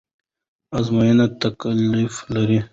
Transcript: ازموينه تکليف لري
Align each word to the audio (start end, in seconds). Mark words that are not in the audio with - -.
ازموينه 0.77 1.25
تکليف 1.41 2.13
لري 2.33 2.59